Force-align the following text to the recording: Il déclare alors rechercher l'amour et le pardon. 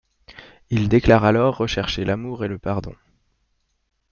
Il 0.71 0.89
déclare 0.89 1.25
alors 1.25 1.57
rechercher 1.57 2.05
l'amour 2.05 2.43
et 2.43 2.47
le 2.47 2.57
pardon. 2.57 2.95